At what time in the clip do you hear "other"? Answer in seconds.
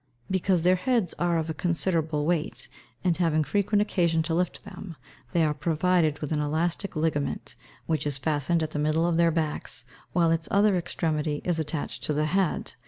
10.49-10.75